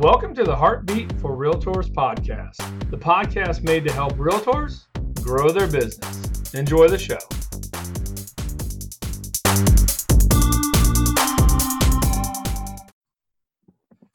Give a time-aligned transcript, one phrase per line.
[0.00, 2.56] Welcome to the Heartbeat for Realtors podcast,
[2.90, 4.86] the podcast made to help realtors
[5.22, 6.54] grow their business.
[6.54, 7.18] Enjoy the show.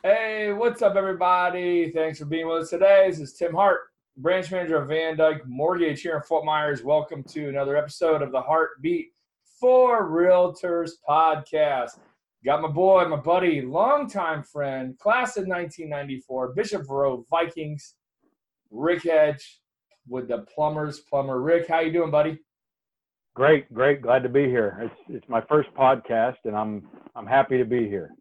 [0.02, 1.92] Hey, what's up, everybody?
[1.92, 3.06] Thanks for being with us today.
[3.08, 3.82] This is Tim Hart,
[4.18, 6.84] branch manager of Van Dyk Mortgage here in Fort Myers.
[6.84, 9.10] Welcome to another episode of the Heartbeat
[9.60, 12.00] for Realtors podcast.
[12.46, 17.96] Got my boy, my buddy, longtime friend, class of 1994, Bishop Verot Vikings,
[18.70, 19.62] Rick Hedge
[20.08, 21.42] with the Plumbers Plumber.
[21.42, 22.38] Rick, how you doing, buddy?
[23.34, 24.04] Great, great.
[24.04, 24.78] Glad to be here.
[24.80, 28.12] It's it's my first podcast, and I'm I'm happy to be here.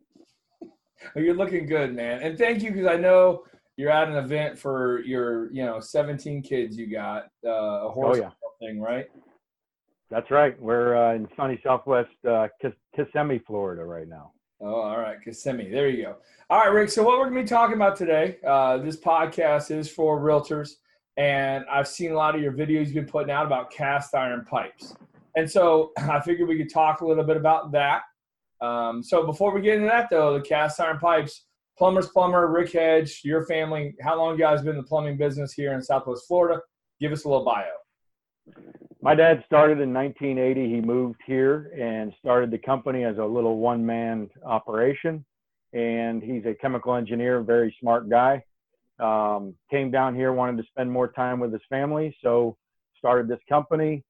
[1.17, 2.23] You're looking good, man.
[2.23, 3.45] And thank you because I know
[3.77, 8.19] you're at an event for your you know 17 kids you got uh, a horse
[8.19, 8.31] oh, yeah.
[8.59, 9.07] thing, right?
[10.15, 10.55] That's right.
[10.63, 12.47] We're uh, in sunny Southwest uh,
[12.95, 14.31] Kissimmee, Florida, right now.
[14.61, 15.69] Oh, all right, Kissimmee.
[15.69, 16.17] There you go.
[16.49, 16.91] All right, Rick.
[16.91, 18.37] So what we're going to be talking about today?
[18.47, 20.75] Uh, this podcast is for realtors,
[21.17, 24.45] and I've seen a lot of your videos you've been putting out about cast iron
[24.45, 24.95] pipes,
[25.35, 28.03] and so I figured we could talk a little bit about that.
[28.61, 32.73] Um, so before we get into that, though, the cast iron pipes, plumbers, plumber, Rick
[32.73, 33.97] Hedge, your family.
[34.01, 36.61] How long you guys been in the plumbing business here in Southwest Florida?
[37.01, 37.65] Give us a little bio.
[39.05, 40.77] My dad started in 1980.
[40.77, 45.23] He moved here and started the company as a little one man operation.
[45.75, 48.43] And he's a chemical engineer, very smart guy.
[48.99, 52.57] Um, came down here, wanted to spend more time with his family, so
[52.97, 54.03] started this company.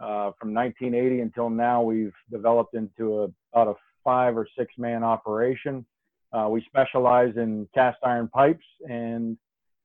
[0.00, 5.04] Uh, from 1980 until now, we've developed into a, about a five or six man
[5.04, 5.86] operation.
[6.32, 9.38] Uh, we specialize in cast iron pipes and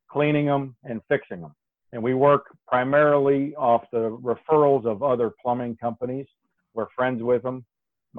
[0.09, 1.53] cleaning them and fixing them
[1.95, 6.27] and we work primarily off the referrals of other plumbing companies.
[6.73, 7.63] We're friends with them.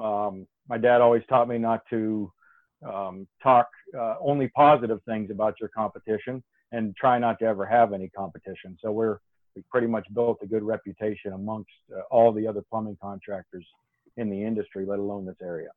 [0.01, 2.31] Um, my dad always taught me not to
[2.83, 7.93] um, talk uh, only positive things about your competition and try not to ever have
[7.93, 8.75] any competition.
[8.81, 9.19] So we're
[9.55, 13.65] we pretty much built a good reputation amongst uh, all the other plumbing contractors
[14.17, 15.69] in the industry, let alone this area.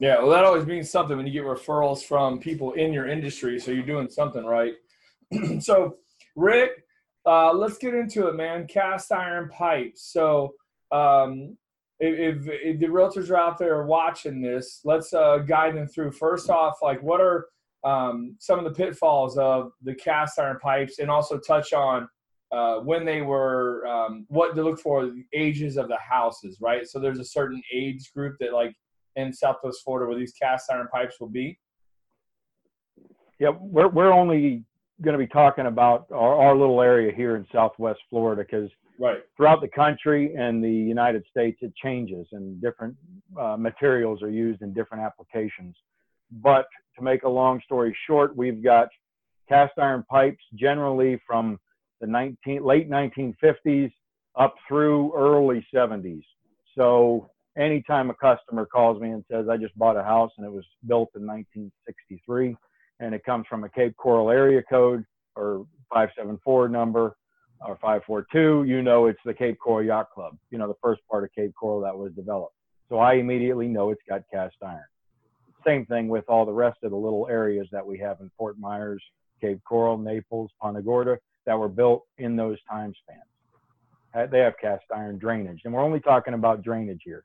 [0.00, 3.60] Yeah, well, that always means something when you get referrals from people in your industry.
[3.60, 4.74] So you're doing something right.
[5.60, 5.96] so,
[6.34, 6.85] Rick,
[7.26, 8.66] uh, let's get into it, man.
[8.66, 10.12] Cast iron pipes.
[10.12, 10.54] So,
[10.92, 11.56] um,
[11.98, 16.12] if, if, if, the realtors are out there watching this, let's uh, guide them through.
[16.12, 17.46] First off, like what are
[17.84, 22.08] um, some of the pitfalls of the cast iron pipes, and also touch on
[22.52, 26.86] uh, when they were, um, what to look for, the ages of the houses, right?
[26.86, 28.74] So there's a certain age group that, like
[29.16, 31.58] in Southwest Florida, where these cast iron pipes will be.
[33.38, 34.64] Yeah, we're we're only
[35.02, 39.18] going to be talking about our, our, little area here in Southwest Florida because right.
[39.36, 42.96] throughout the country and the United States it changes and different
[43.38, 45.76] uh, materials are used in different applications.
[46.30, 48.88] But to make a long story short, we've got
[49.48, 51.58] cast iron pipes generally from
[52.00, 53.92] the 19, late 1950s
[54.38, 56.22] up through early 70s.
[56.74, 60.52] So anytime a customer calls me and says, I just bought a house and it
[60.52, 62.56] was built in 1963,
[63.00, 67.16] and it comes from a Cape Coral area code or 574 number
[67.60, 71.24] or 542, you know it's the Cape Coral Yacht Club, you know, the first part
[71.24, 72.54] of Cape Coral that was developed.
[72.88, 74.84] So I immediately know it's got cast iron.
[75.66, 78.58] Same thing with all the rest of the little areas that we have in Fort
[78.58, 79.02] Myers,
[79.40, 83.22] Cape Coral, Naples, Punta Gorda that were built in those time spans.
[84.14, 87.24] Uh, they have cast iron drainage, and we're only talking about drainage here.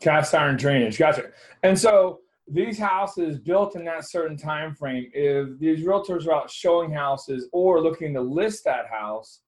[0.00, 1.30] Cast iron drainage, gotcha.
[1.62, 6.50] And so these houses built in that certain time frame if these realtors are out
[6.50, 9.40] showing houses or looking to list that house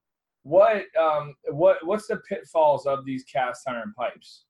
[0.46, 4.44] what um, what what's the pitfalls of these cast iron pipes?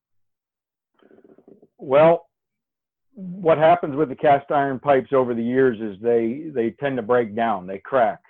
[1.79, 2.27] Well
[3.15, 7.03] what happens with the cast iron pipes over the years is they they tend to
[7.03, 8.21] break down they crack.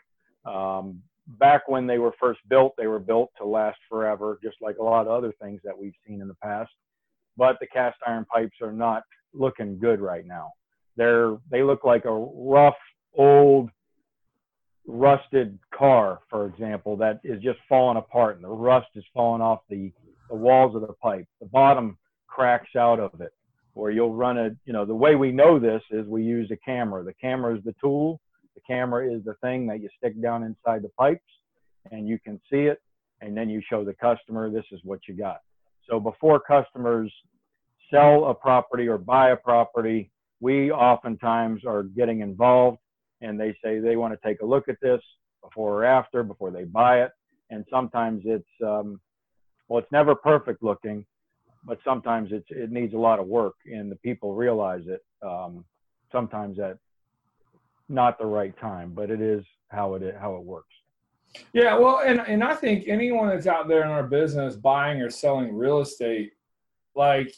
[0.45, 4.77] Um, back when they were first built they were built to last forever just like
[4.79, 6.71] a lot of other things that we've seen in the past.
[7.37, 9.03] But the cast iron pipes are not
[9.39, 10.53] looking good right now.
[10.97, 12.77] They're they look like a rough
[13.15, 13.71] old
[14.87, 19.61] rusted car, for example, that is just falling apart and the rust is falling off
[19.69, 19.93] the,
[20.31, 21.27] the walls of the pipe.
[21.41, 23.33] The bottom cracks out of it.
[23.75, 26.57] Or you'll run a, you know, the way we know this is we use a
[26.57, 27.05] camera.
[27.05, 28.21] The camera is the tool.
[28.55, 31.21] The camera is the thing that you stick down inside the pipes
[31.91, 32.81] and you can see it.
[33.21, 35.41] And then you show the customer, this is what you got.
[35.89, 37.13] So before customers
[37.91, 40.11] sell a property or buy a property,
[40.41, 42.79] we oftentimes are getting involved
[43.21, 45.01] and they say they want to take a look at this
[45.43, 47.11] before or after, before they buy it.
[47.51, 49.01] And sometimes it's, um,
[49.69, 51.07] well, it's never perfect looking,
[51.65, 55.01] but sometimes it's, it needs a lot of work and the people realize it.
[55.23, 55.65] Um,
[56.13, 56.79] sometimes that
[57.89, 60.75] not the right time, but it is how it how it works.
[61.53, 65.11] Yeah, well, and and I think anyone that's out there in our business buying or
[65.11, 66.33] selling real estate,
[66.95, 67.35] like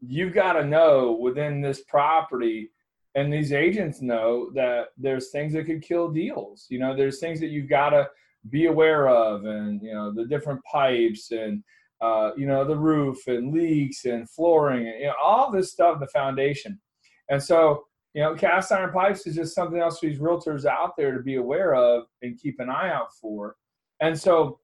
[0.00, 2.70] you've got to know within this property
[3.14, 6.66] and these agents know that there's things that could kill deals.
[6.68, 8.08] You know there's things that you've got to
[8.50, 11.64] be aware of and you know the different pipes and
[12.00, 15.98] uh, you know the roof and leaks and flooring and you know all this stuff
[15.98, 16.78] the foundation.
[17.30, 20.92] And so you know cast iron pipes is just something else for these realtors out
[20.96, 23.56] there to be aware of and keep an eye out for.
[24.00, 24.60] And so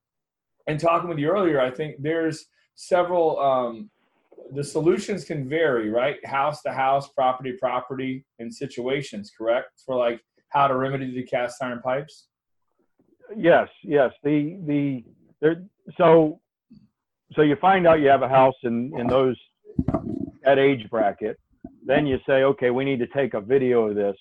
[0.67, 2.45] in talking with you earlier i think there's
[2.75, 3.89] several um,
[4.55, 6.23] the solutions can vary, right?
[6.25, 9.81] House to house, property property, in situations, correct?
[9.85, 12.27] For like how to remedy the cast iron pipes.
[13.35, 14.11] Yes, yes.
[14.23, 15.03] The the
[15.41, 15.63] there.
[15.97, 16.39] So
[17.35, 19.37] so you find out you have a house in in those
[20.43, 21.39] that age bracket.
[21.85, 24.15] Then you say, okay, we need to take a video of this.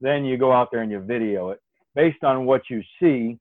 [0.00, 1.60] Then you go out there and you video it
[1.94, 3.38] based on what you see.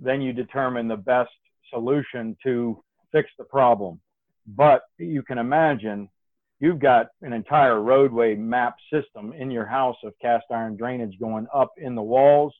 [0.00, 1.30] Then you determine the best
[1.70, 2.82] solution to
[3.12, 4.00] fix the problem.
[4.56, 6.08] But you can imagine
[6.60, 11.46] you've got an entire roadway map system in your house of cast iron drainage going
[11.54, 12.54] up in the walls,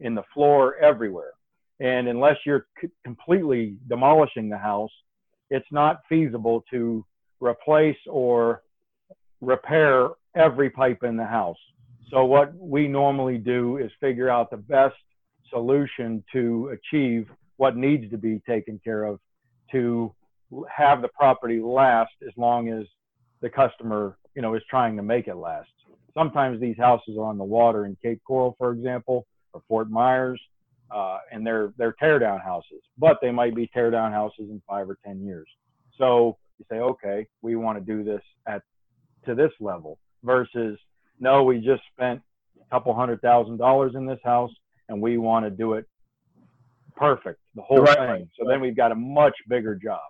[0.00, 1.32] in the floor, everywhere.
[1.78, 4.90] And unless you're c- completely demolishing the house,
[5.50, 7.04] it's not feasible to
[7.40, 8.62] replace or
[9.40, 11.58] repair every pipe in the house.
[12.10, 14.96] So what we normally do is figure out the best
[15.50, 17.28] solution to achieve
[17.58, 19.20] what needs to be taken care of
[19.72, 20.14] to
[20.74, 22.86] have the property last as long as
[23.40, 25.68] the customer, you know, is trying to make it last.
[26.14, 30.40] Sometimes these houses are on the water in Cape Coral, for example, or Fort Myers,
[30.90, 34.62] uh, and they're they're tear down houses, but they might be tear down houses in
[34.68, 35.48] five or ten years.
[35.98, 38.62] So you say, okay, we want to do this at
[39.26, 40.78] to this level versus
[41.20, 42.20] no, we just spent
[42.60, 44.52] a couple hundred thousand dollars in this house
[44.88, 45.86] and we want to do it
[46.96, 48.06] perfect, the whole right, thing.
[48.06, 48.54] Right, so right.
[48.54, 50.00] then we've got a much bigger job.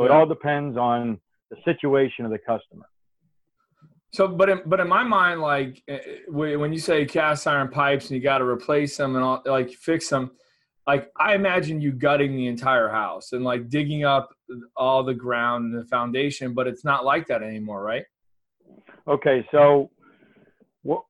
[0.00, 1.20] So it all depends on
[1.50, 2.86] the situation of the customer.
[4.14, 8.06] So, but in, but in my mind, like eh, when you say cast iron pipes
[8.06, 10.30] and you got to replace them and all, like fix them,
[10.86, 14.34] like I imagine you gutting the entire house and like digging up
[14.74, 18.04] all the ground and the foundation, but it's not like that anymore, right?
[19.06, 19.90] Okay, so
[20.82, 21.02] what,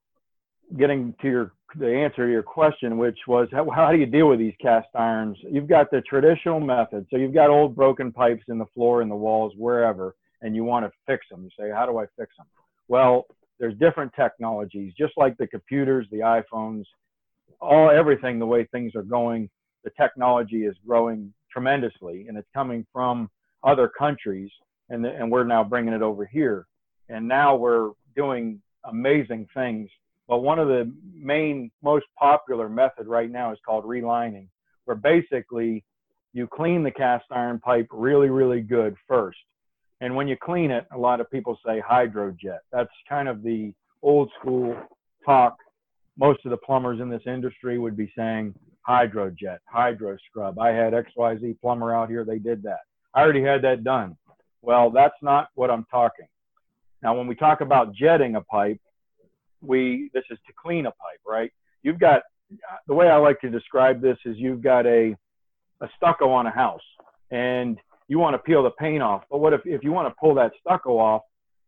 [0.77, 4.29] getting to your the answer to your question, which was how, how do you deal
[4.29, 5.37] with these cast irons?
[5.43, 7.07] You've got the traditional method.
[7.11, 10.65] So you've got old broken pipes in the floor, in the walls, wherever, and you
[10.65, 11.45] want to fix them.
[11.45, 12.47] You say, how do I fix them?
[12.89, 13.27] Well,
[13.59, 16.85] there's different technologies, just like the computers, the iPhones,
[17.61, 18.39] all everything.
[18.39, 19.51] The way things are going,
[19.85, 23.31] the technology is growing tremendously, and it's coming from
[23.63, 24.51] other countries,
[24.89, 26.67] and and we're now bringing it over here,
[27.09, 29.91] and now we're doing amazing things
[30.31, 34.47] but one of the main, most popular method right now is called relining,
[34.85, 35.85] where basically
[36.33, 39.41] you clean the cast iron pipe really, really good first.
[40.01, 42.61] And when you clean it, a lot of people say hydrojet.
[42.71, 44.77] That's kind of the old school
[45.27, 45.57] talk.
[46.17, 48.55] Most of the plumbers in this industry would be saying
[48.89, 50.61] hydrojet, hydro scrub.
[50.61, 52.79] I had XYZ plumber out here, they did that.
[53.15, 54.17] I already had that done.
[54.63, 56.29] Well, that's not what I'm talking.
[57.03, 58.81] Now, when we talk about jetting a pipe,
[59.63, 61.53] we this is to clean a pipe, right?
[61.83, 62.23] You've got
[62.87, 65.17] the way I like to describe this is you've got a
[65.81, 66.81] a stucco on a house
[67.31, 69.23] and you want to peel the paint off.
[69.31, 71.23] But what if if you want to pull that stucco off,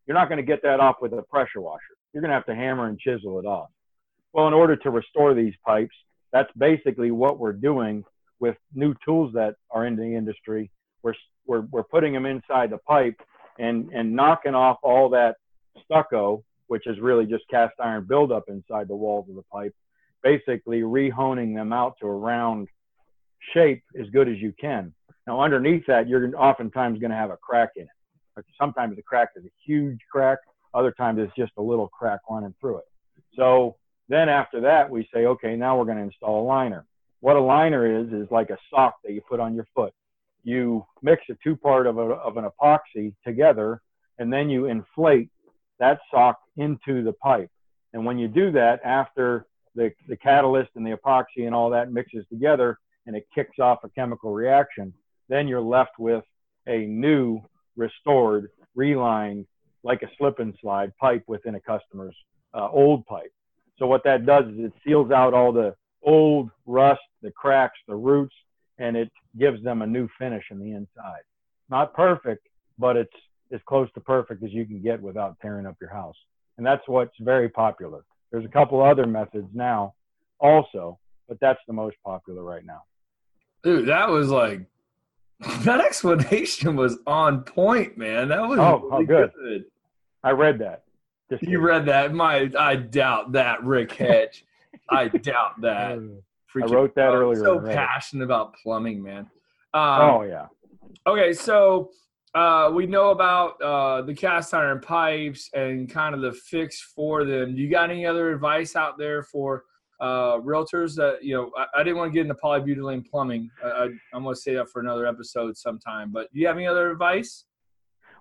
[0.06, 1.96] you're not going to get that off with a pressure washer.
[2.12, 3.70] You're going to have to hammer and chisel it off.
[4.32, 5.94] Well, in order to restore these pipes,
[6.32, 8.04] that's basically what we're doing
[8.40, 10.70] with new tools that are in the industry.
[11.02, 11.14] We're,
[11.46, 13.20] we're, we're putting them inside the pipe
[13.58, 15.36] and, and knocking off all that
[15.84, 16.42] stucco
[16.72, 19.74] which is really just cast iron buildup inside the walls of the pipe,
[20.22, 22.66] basically rehoning them out to a round
[23.52, 24.90] shape as good as you can.
[25.26, 28.44] Now, underneath that, you're oftentimes going to have a crack in it.
[28.58, 30.38] Sometimes the crack is a huge crack,
[30.72, 32.84] other times it's just a little crack running through it.
[33.36, 33.76] So
[34.08, 36.86] then after that, we say, okay, now we're going to install a liner.
[37.20, 39.92] What a liner is, is like a sock that you put on your foot.
[40.42, 43.82] You mix a two part of, a, of an epoxy together,
[44.18, 45.28] and then you inflate
[45.78, 47.50] that sock into the pipe.
[47.92, 51.92] And when you do that, after the, the catalyst and the epoxy and all that
[51.92, 54.92] mixes together and it kicks off a chemical reaction,
[55.28, 56.24] then you're left with
[56.66, 57.40] a new,
[57.76, 59.46] restored, relined,
[59.82, 62.14] like a slip and slide pipe within a customer's
[62.54, 63.32] uh, old pipe.
[63.78, 67.94] So what that does is it seals out all the old rust, the cracks, the
[67.94, 68.34] roots,
[68.78, 71.22] and it gives them a new finish in the inside.
[71.68, 72.46] Not perfect,
[72.78, 73.14] but it's
[73.52, 76.16] as close to perfect as you can get without tearing up your house.
[76.58, 79.94] And that's what's very popular There's a couple other methods now
[80.40, 82.82] also, but that's the most popular right now.
[83.62, 84.60] Dude, that was like
[85.64, 88.28] that explanation was on point, man.
[88.28, 89.30] That was Oh, oh, good.
[89.34, 89.64] good.
[90.24, 90.84] I read that.
[91.30, 91.62] Just You kidding.
[91.62, 92.12] read that?
[92.14, 94.44] My, I doubt that, Rick Hedge.
[94.90, 95.98] I doubt that.
[96.54, 99.30] Freaking- wrote that earlier So passionate about plumbing, man.
[99.74, 100.46] Um, oh yeah.
[101.06, 101.90] Okay, so
[102.34, 107.24] uh, we know about uh, the cast iron pipes and kind of the fix for
[107.24, 107.54] them.
[107.54, 109.64] Do you got any other advice out there for
[110.00, 111.50] uh, realtors that you know?
[111.56, 113.50] I, I didn't want to get into polybutylene plumbing.
[113.62, 116.10] I, I'm going to say that for another episode sometime.
[116.10, 117.44] But do you have any other advice?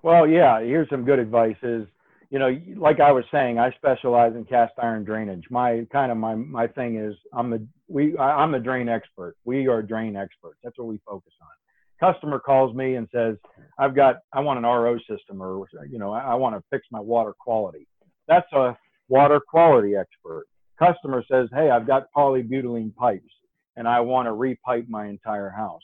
[0.02, 0.60] Well, yeah.
[0.60, 1.56] Here's some good advice.
[1.62, 1.86] Is
[2.28, 5.44] you know, like I was saying, I specialize in cast iron drainage.
[5.50, 9.36] My kind of my my thing is I'm the we I, I'm the drain expert.
[9.44, 10.58] We are drain experts.
[10.62, 11.48] That's what we focus on.
[12.02, 13.36] Customer calls me and says,
[13.78, 16.84] "I've got I want an RO system, or you know, I, I want to fix
[16.90, 17.86] my water quality."
[18.26, 18.76] That's a
[19.08, 20.46] water quality expert.
[20.80, 23.32] Customer says, "Hey, I've got polybutylene pipes,
[23.76, 25.82] and I want to repipe my entire house."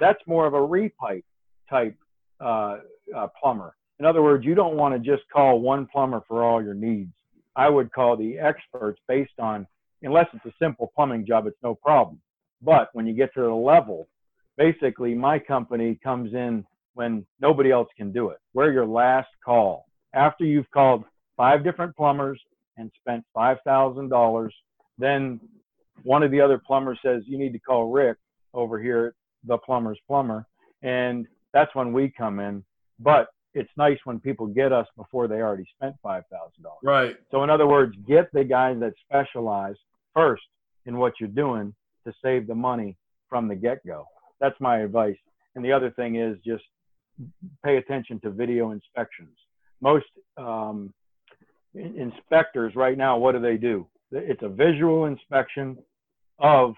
[0.00, 1.24] That's more of a repipe
[1.68, 1.96] type
[2.40, 2.78] uh,
[3.14, 3.76] uh, plumber.
[3.98, 7.12] In other words, you don't want to just call one plumber for all your needs.
[7.56, 9.66] I would call the experts based on,
[10.02, 12.20] unless it's a simple plumbing job, it's no problem.
[12.62, 14.08] But when you get to the level,
[14.56, 18.38] basically my company comes in when nobody else can do it.
[18.54, 19.86] We're your last call.
[20.14, 21.04] After you've called
[21.36, 22.40] five different plumbers
[22.76, 24.50] and spent $5,000,
[24.98, 25.40] then
[26.02, 28.18] one of the other plumbers says, you need to call Rick
[28.54, 30.46] over here at the plumber's plumber.
[30.82, 32.64] And that's when we come in.
[32.98, 36.22] But it's nice when people get us before they already spent $5,000.
[36.82, 37.16] Right.
[37.30, 39.76] So in other words, get the guys that specialize
[40.14, 40.42] first
[40.86, 41.74] in what you're doing
[42.06, 42.96] to save the money
[43.28, 44.06] from the get-go.
[44.42, 45.16] That's my advice.
[45.54, 46.64] And the other thing is just
[47.64, 49.36] pay attention to video inspections.
[49.80, 50.06] Most
[50.36, 50.92] um,
[51.74, 53.86] inspectors right now, what do they do?
[54.10, 55.78] It's a visual inspection
[56.40, 56.74] of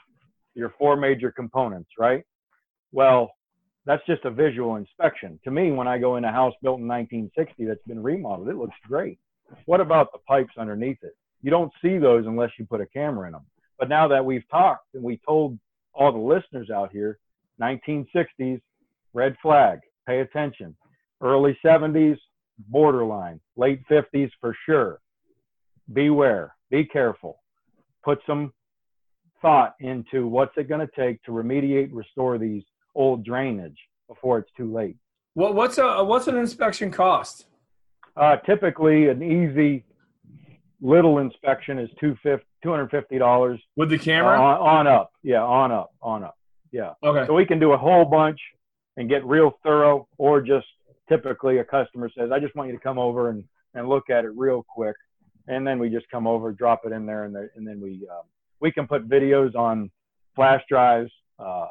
[0.55, 2.23] your four major components, right?
[2.93, 3.33] Well,
[3.87, 5.41] that's just a visual inspection.
[5.45, 8.57] To me, when I go in a house built in 1960 that's been remodeled, it
[8.57, 9.19] looks great.
[9.65, 11.17] What about the pipes underneath it?
[11.43, 13.47] You don't see those unless you put a camera in them.
[13.79, 15.59] But now that we've talked and we told
[15.95, 17.19] all the listeners out here,
[17.61, 18.61] 1960s,
[19.13, 20.77] red flag, pay attention.
[21.21, 22.19] Early 70s,
[22.69, 23.41] borderline.
[23.57, 25.01] Late 50s, for sure.
[25.93, 27.41] Beware, be careful.
[28.05, 28.53] Put some
[29.43, 32.63] thought into what's it going to take to remediate, restore these
[32.95, 33.77] old drainage
[34.09, 34.97] before it's too late.
[35.35, 37.47] What, what's a what's an inspection cost?
[38.17, 39.85] Uh, typically, an easy
[40.81, 42.17] little inspection is two
[42.65, 44.39] hundred fifty dollars With the on, camera?
[44.41, 45.11] on up.
[45.23, 46.37] Yeah, on up, on up.
[46.75, 46.95] Yeah.
[47.05, 47.25] okay.
[47.29, 48.41] So we can do a whole bunch
[48.97, 50.67] and get real thorough, or just
[51.09, 54.25] typically a customer says, "I just want you to come over and, and look at
[54.25, 54.97] it real quick,"
[55.47, 58.09] and then we just come over, drop it in there, and, there, and then we
[58.11, 58.25] um,
[58.61, 59.89] we can put videos on
[60.35, 61.13] flash drives.
[61.39, 61.69] Uh,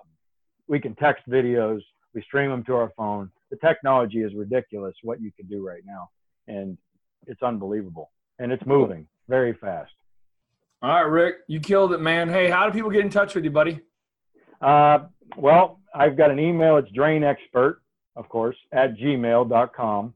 [0.70, 1.82] we can text videos.
[2.14, 3.30] We stream them to our phone.
[3.52, 4.96] The technology is ridiculous.
[5.04, 6.12] What you can do right now,
[6.48, 6.78] and
[7.28, 9.92] it's unbelievable, and it's moving very fast.
[10.82, 12.30] All right, Rick, you killed it, man.
[12.30, 13.82] Hey, how do people get in touch with you, buddy?
[14.64, 15.00] Uh,
[15.38, 16.78] well, I've got an email.
[16.78, 17.76] It's drainexpert,
[18.16, 20.14] of course, at gmail.com.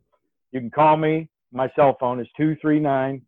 [0.52, 1.30] You can call me.
[1.52, 3.22] My cell phone is 239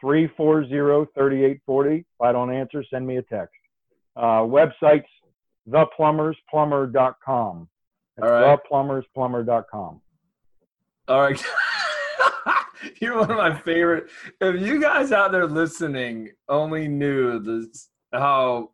[0.00, 0.68] 340
[1.14, 1.96] 3840.
[1.96, 3.54] If I don't answer, send me a text.
[4.16, 5.06] Uh, website's
[5.68, 7.68] theplumbersplumber.com.
[8.16, 8.58] That's All right.
[8.70, 10.00] theplumbersplumber.com.
[11.08, 11.42] All right.
[13.00, 14.08] You're one of my favorite.
[14.40, 18.70] If you guys out there listening only knew this, how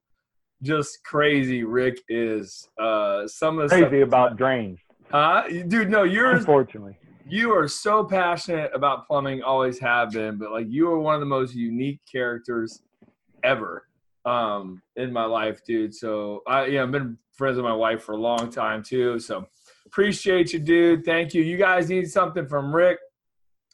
[0.63, 4.79] just crazy Rick is, uh, some of the Crazy stuff, about drains,
[5.11, 5.43] huh?
[5.69, 6.97] Dude, no, you're unfortunately.
[7.29, 11.21] you are so passionate about plumbing, always have been, but like you are one of
[11.21, 12.83] the most unique characters
[13.45, 13.85] ever
[14.25, 15.93] um in my life, dude.
[15.93, 19.19] So I yeah, I've been friends with my wife for a long time too.
[19.19, 19.45] So
[19.85, 21.05] appreciate you, dude.
[21.05, 21.43] Thank you.
[21.43, 22.99] You guys need something from Rick.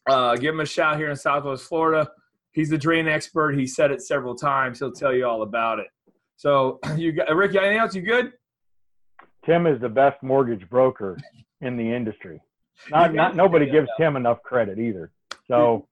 [0.09, 2.09] Uh give him a shout here in Southwest Florida.
[2.52, 3.59] He's the drain expert.
[3.59, 4.78] He said it several times.
[4.78, 5.88] He'll tell you all about it.
[6.38, 7.95] So you got Rick, you got anything else?
[7.95, 8.33] You good?
[9.45, 11.18] Tim is the best mortgage broker
[11.61, 12.40] in the industry.
[12.90, 15.11] Not, not nobody gives Tim enough credit either.
[15.49, 15.88] So,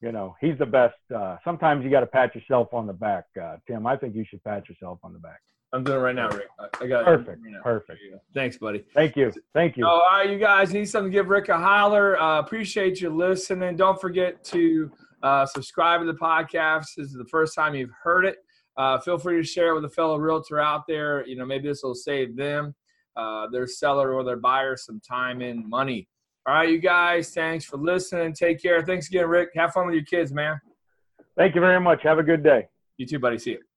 [0.00, 0.96] you know, he's the best.
[1.14, 3.86] Uh, sometimes you got to pat yourself on the back, uh, Tim.
[3.86, 5.40] I think you should pat yourself on the back.
[5.72, 6.48] I'm doing it right now, Rick.
[6.58, 7.98] I- got Perfect, right perfect.
[8.00, 8.20] There you go.
[8.34, 8.84] Thanks, buddy.
[8.94, 9.84] Thank you, thank you.
[9.84, 12.18] Oh, all right, you guys need something to give Rick a holler.
[12.18, 13.76] Uh, appreciate you listening.
[13.76, 14.90] Don't forget to
[15.22, 16.94] uh, subscribe to the podcast.
[16.96, 18.38] This is the first time you've heard it.
[18.78, 21.26] Uh, feel free to share it with a fellow realtor out there.
[21.26, 22.74] You know, maybe this will save them,
[23.16, 26.08] uh, their seller or their buyer, some time and money.
[26.46, 27.34] All right, you guys.
[27.34, 28.32] Thanks for listening.
[28.32, 28.80] Take care.
[28.82, 29.50] Thanks again, Rick.
[29.56, 30.60] Have fun with your kids, man.
[31.36, 32.02] Thank you very much.
[32.04, 32.68] Have a good day.
[32.96, 33.38] You too, buddy.
[33.38, 33.67] See you.